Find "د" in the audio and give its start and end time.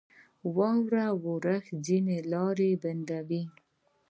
0.03-0.03